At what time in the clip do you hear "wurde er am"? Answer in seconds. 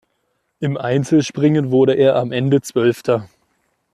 1.69-2.31